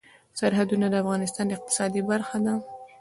سرحدونه 0.39 0.85
د 0.89 0.95
افغانستان 1.03 1.45
د 1.47 1.51
اقتصاد 1.57 1.91
برخه 2.11 2.37
ده. 2.45 2.53